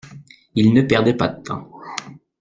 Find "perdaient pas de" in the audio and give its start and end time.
0.81-1.43